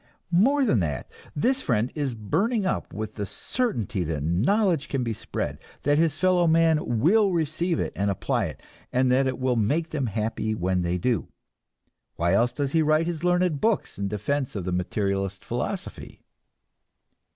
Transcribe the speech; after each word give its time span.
More 0.33 0.65
than 0.65 0.79
that, 0.79 1.11
this 1.35 1.61
friend 1.61 1.91
is 1.93 2.15
burning 2.15 2.65
up 2.65 2.91
with 2.91 3.13
the 3.13 3.25
certainty 3.27 4.03
that 4.05 4.23
knowledge 4.23 4.89
can 4.89 5.03
be 5.03 5.13
spread, 5.13 5.59
that 5.83 5.99
his 5.99 6.17
fellow 6.17 6.47
men 6.47 6.97
will 6.99 7.29
receive 7.31 7.79
it 7.79 7.93
and 7.95 8.09
apply 8.09 8.45
it, 8.45 8.63
and 8.91 9.11
that 9.11 9.27
it 9.27 9.37
will 9.37 9.55
make 9.55 9.91
them 9.91 10.07
happy 10.07 10.55
when 10.55 10.81
they 10.81 10.97
do. 10.97 11.27
Why 12.15 12.33
else 12.33 12.51
does 12.51 12.71
he 12.71 12.81
write 12.81 13.05
his 13.05 13.23
learned 13.23 13.61
books 13.61 13.99
in 13.99 14.07
defense 14.07 14.55
of 14.55 14.65
the 14.65 14.71
materialist 14.71 15.45
philosophy? 15.45 16.23